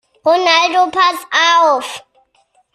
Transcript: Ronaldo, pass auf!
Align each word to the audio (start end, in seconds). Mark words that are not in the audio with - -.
Ronaldo, 0.25 0.89
pass 0.91 1.19
auf! 1.61 2.03